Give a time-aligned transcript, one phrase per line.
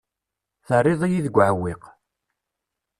[0.67, 1.83] Terriḍ-iyi deg uɛewwiq.